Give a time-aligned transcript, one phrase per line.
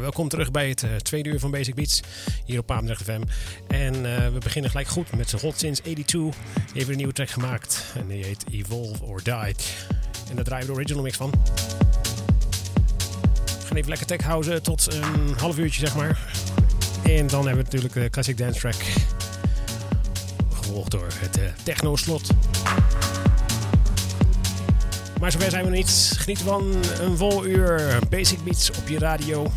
[0.00, 2.00] Welkom terug bij het uh, tweede uur van Basic Beats
[2.44, 3.22] hier op Papendrecht FM.
[3.68, 6.42] En uh, we beginnen gelijk goed met God sinds 82.
[6.74, 9.54] Even een nieuwe track gemaakt en die heet Evolve or Die.
[10.28, 11.30] En daar draaien we de original mix van.
[13.44, 16.32] We gaan even lekker tech houden tot een half uurtje zeg maar.
[17.02, 18.82] En dan hebben we natuurlijk de classic dance track.
[20.52, 22.30] Gevolgd door het uh, techno slot.
[25.20, 26.12] Maar zover zijn we niet.
[26.16, 29.50] Geniet van een vol uur Basic Beats op je radio.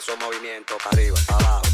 [0.00, 1.69] esos movimientos para arriba, para abajo.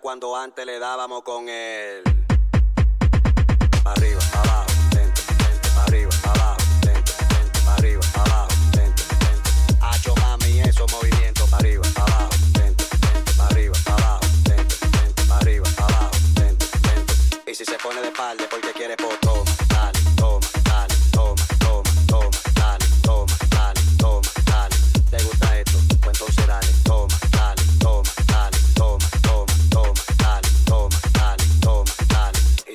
[0.00, 1.48] Cuando antes le dábamos con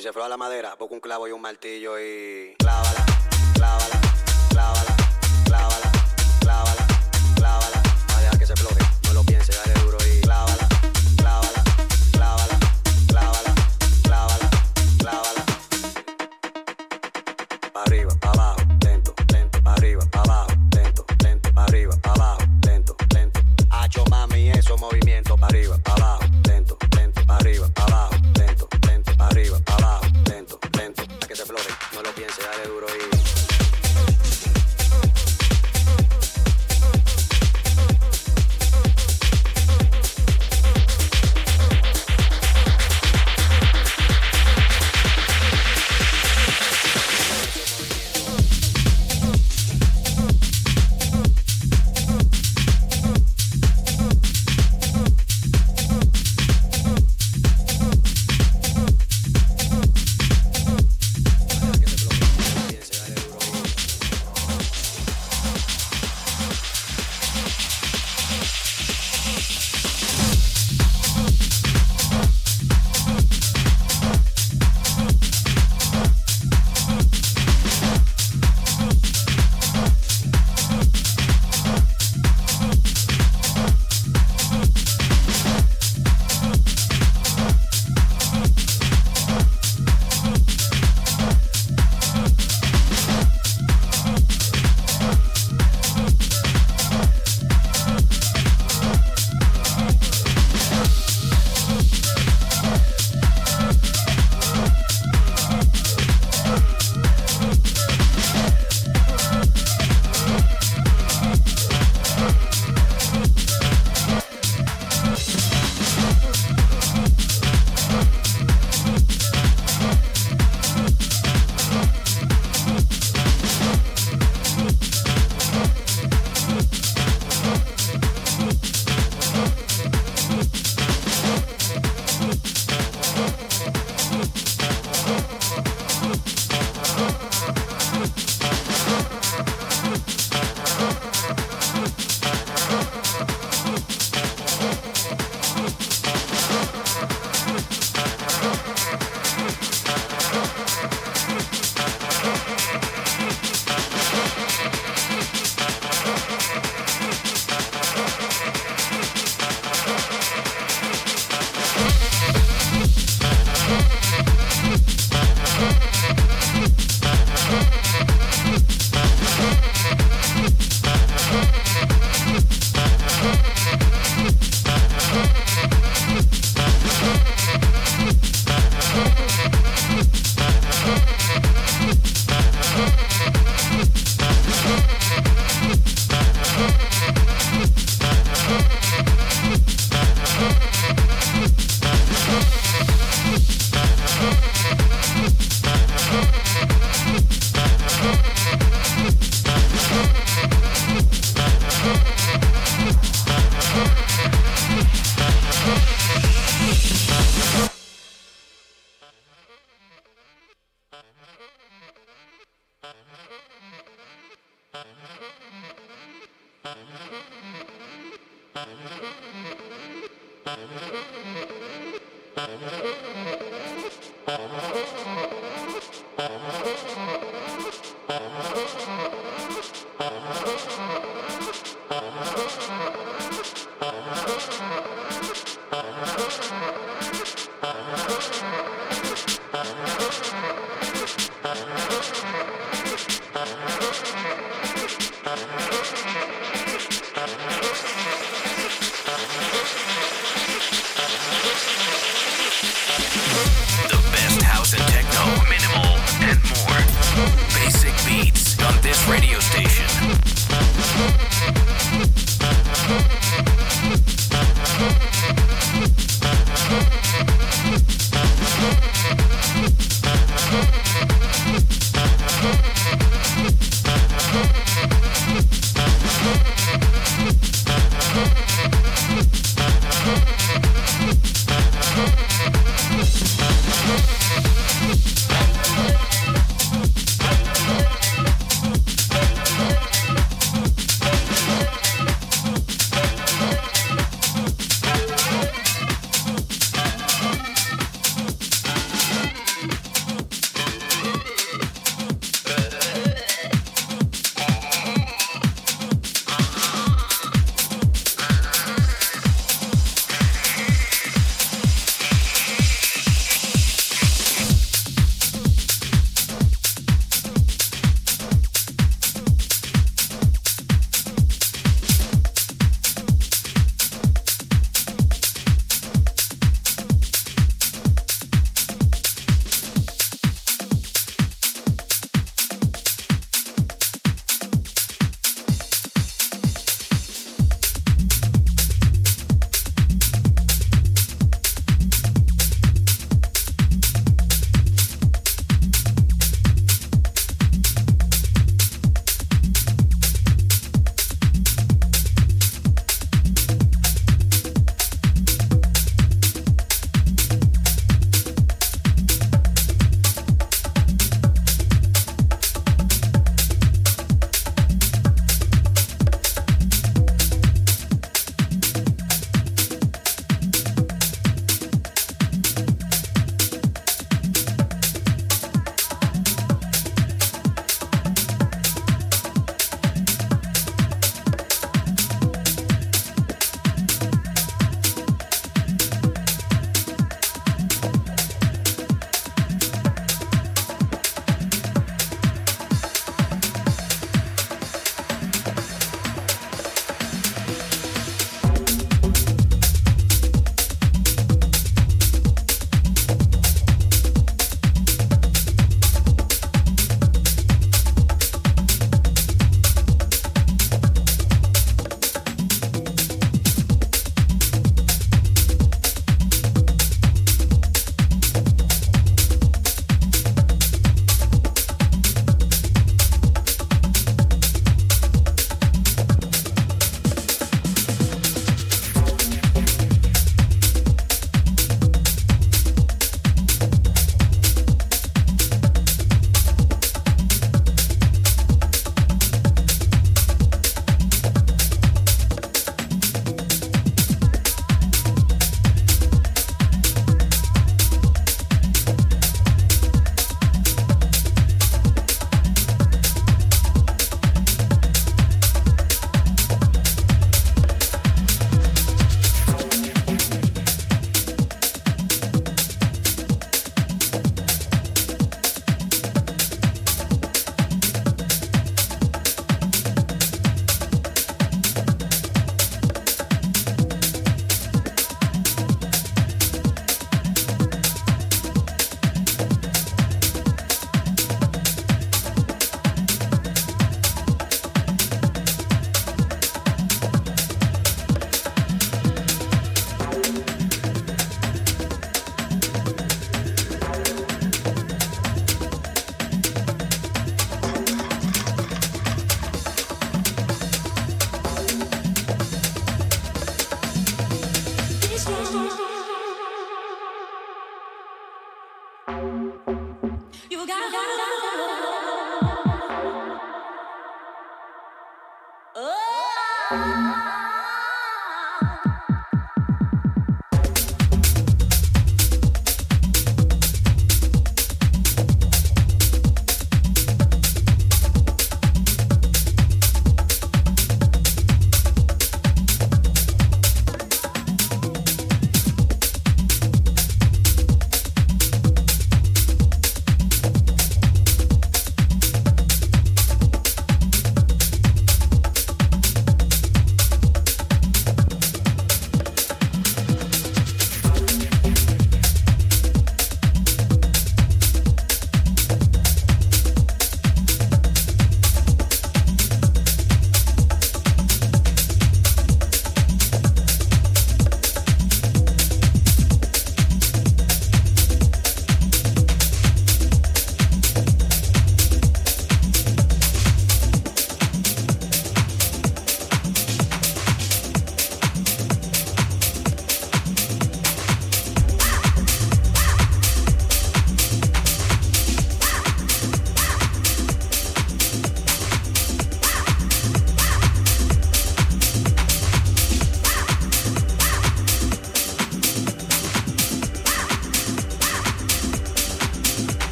[0.00, 3.04] si se floja la madera, busca un clavo y un martillo y clávala,
[3.54, 4.00] clávala,
[4.48, 5.09] clávala.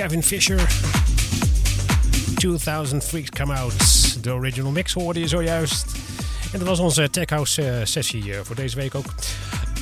[0.00, 0.68] Kevin Fisher.
[2.34, 4.22] 2000 Freaks Come Out.
[4.22, 5.84] De original mix hoorde je zojuist.
[6.52, 9.14] En dat was onze Tech House eh, sessie eh, voor deze week ook.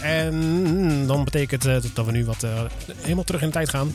[0.00, 2.46] En dan betekent uh, dat we nu wat
[2.96, 3.92] helemaal terug in de tijd gaan.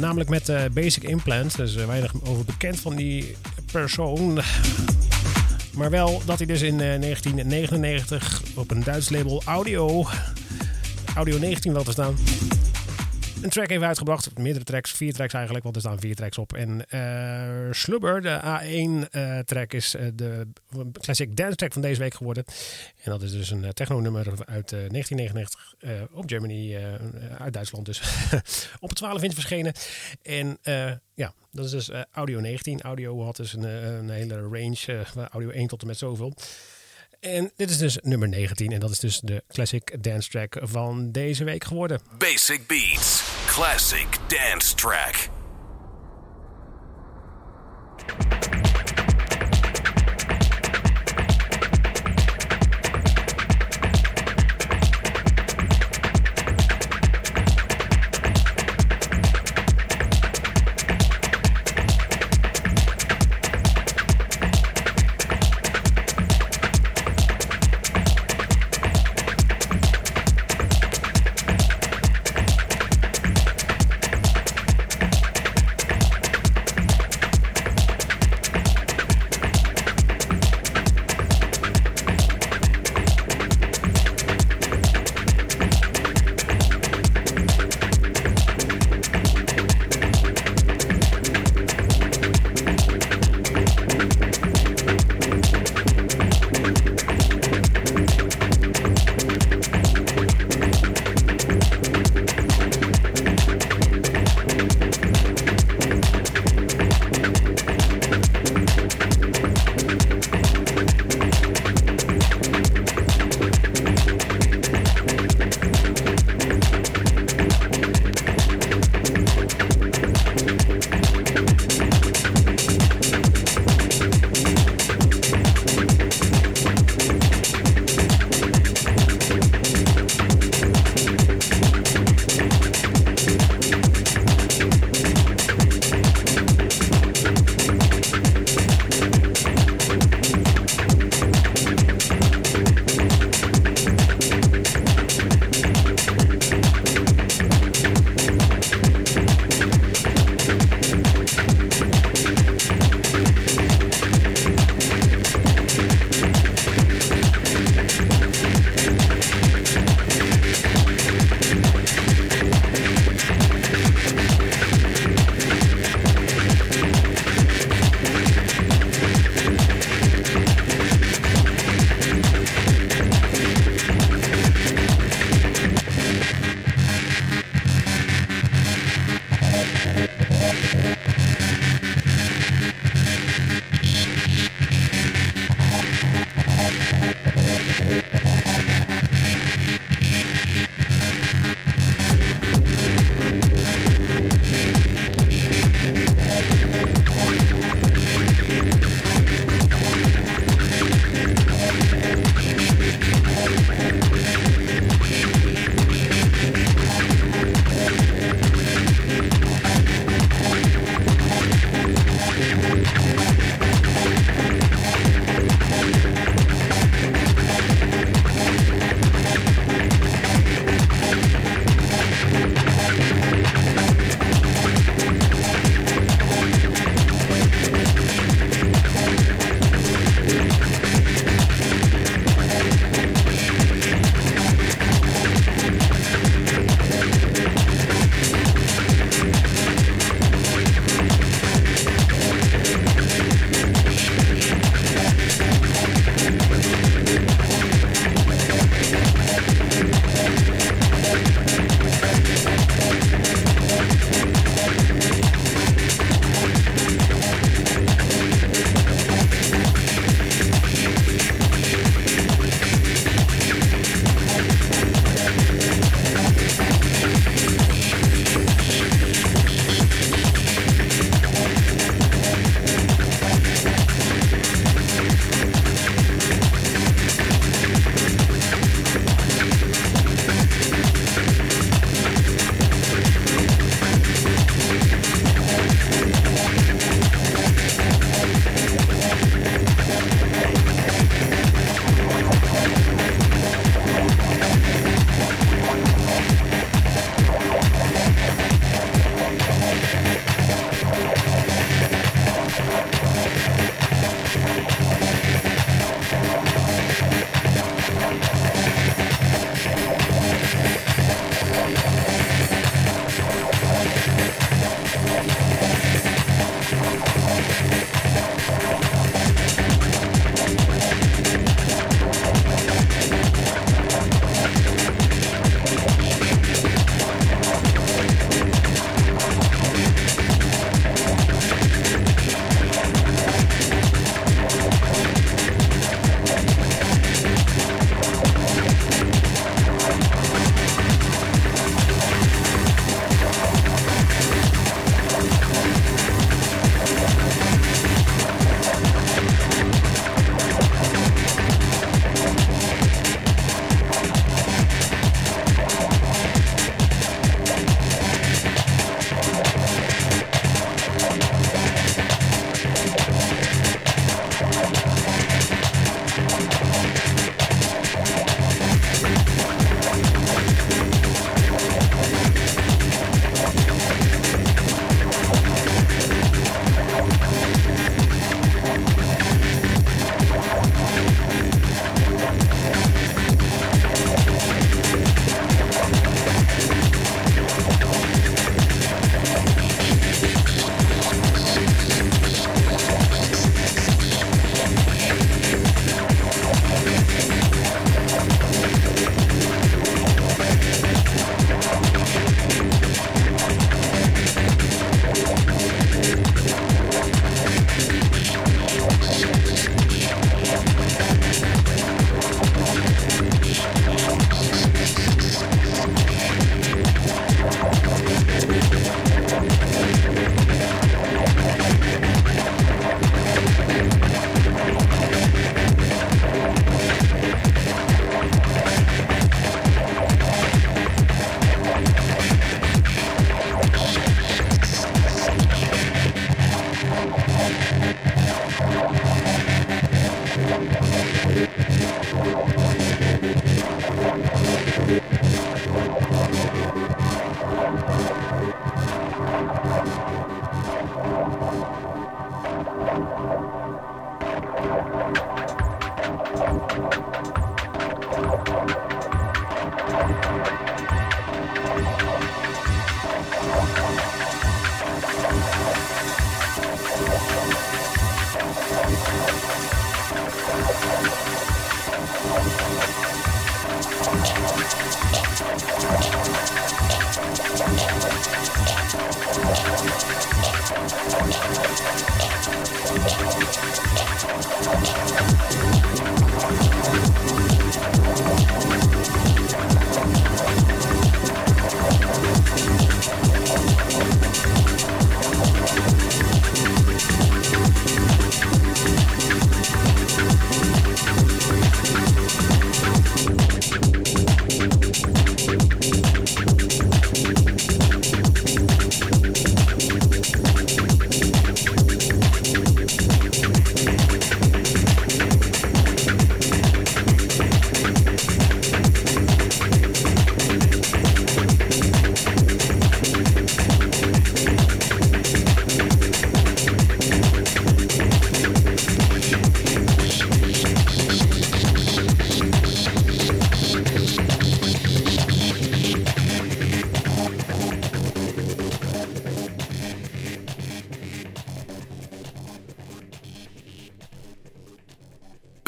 [0.00, 1.54] namelijk met Basic Implant.
[1.54, 3.36] Er is weinig over bekend van die
[3.72, 4.40] persoon.
[5.72, 10.06] Maar wel dat hij dus in 1999 op een Duits label Audio,
[11.14, 12.16] Audio 19 wel te staan,
[13.44, 14.38] een track heeft uitgebracht.
[14.38, 16.52] Meerdere tracks, vier tracks eigenlijk, want er staan vier tracks op.
[16.52, 20.46] En uh, Slubber, de A1-track, uh, is uh, de
[21.00, 22.44] classic dance track van deze week geworden.
[23.02, 25.74] En dat is dus een techno-nummer uit 1999
[26.12, 26.76] op Germany,
[27.38, 28.00] uit Duitsland dus,
[28.80, 29.72] op het 12 inch verschenen.
[30.22, 30.58] En
[31.14, 32.80] ja, dat is dus Audio 19.
[32.80, 36.34] Audio had dus een, een hele range, audio 1 tot en met zoveel.
[37.24, 41.12] En dit is dus nummer 19 en dat is dus de classic dance track van
[41.12, 42.00] deze week geworden.
[42.18, 43.22] Basic Beats,
[43.54, 45.30] classic dance track.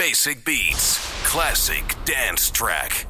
[0.06, 1.00] Basic Beats.
[1.22, 3.06] Classic dance track.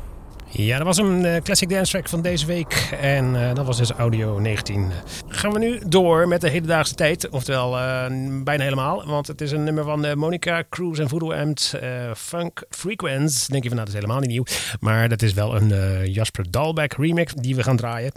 [0.50, 2.88] Ja, dat was een eh, classic dance track van deze week.
[3.00, 4.90] En eh, dat was dus audio 19.
[5.28, 7.28] Gaan we nu door met de hedendaagse tijd.
[7.28, 8.06] Oftewel, eh,
[8.44, 9.06] bijna helemaal.
[9.06, 11.74] Want het is een nummer van Monica Cruz en Voodoo Amt.
[12.16, 13.46] Funk Frequenz.
[13.46, 14.44] Denk je van, nou, dat is helemaal niet nieuw.
[14.80, 18.12] Maar dat is wel een Jasper Dalbeck remix die we gaan draaien.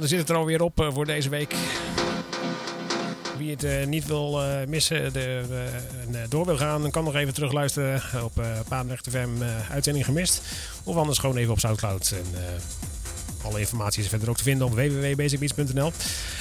[0.00, 1.54] Dan zit het er alweer op eh, voor deze week.
[3.36, 5.42] Wie het eh, niet wil eh, missen, de,
[6.06, 9.28] en, door wil gaan, kan nog even terugluisteren op uh, Paanrecht FM
[9.70, 10.42] uitzending gemist.
[10.84, 12.10] Of anders gewoon even op Soundcloud.
[12.10, 12.40] En,
[13.42, 15.92] alle informatie is verder ook te vinden op www.basicbeats.nl.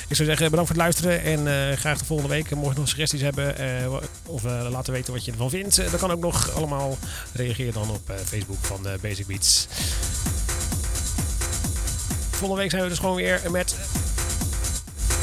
[0.08, 2.56] Ik zou zeggen, bedankt voor het luisteren en graag de volgende week.
[2.56, 3.56] Mocht je nog suggesties hebben
[4.26, 6.98] of laten weten wat je ervan vindt, dan kan ook nog allemaal.
[7.34, 9.68] Reageer dan op Facebook van Basic Beats.
[12.40, 13.76] Volgende week zijn we dus gewoon weer met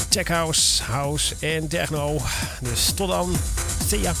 [0.09, 2.17] Tech House, House en Techno.
[2.59, 3.35] Dus tot dan.
[3.87, 4.13] See ya.